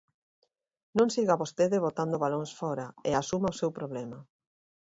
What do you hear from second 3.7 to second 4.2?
problema.